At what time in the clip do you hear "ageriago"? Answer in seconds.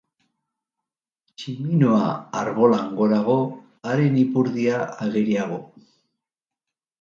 5.07-5.61